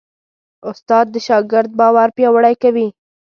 استاد 0.69 1.05
د 1.11 1.15
شاګرد 1.27 1.71
باور 1.79 2.07
پیاوړی 2.17 2.55
کوي. 2.63 2.87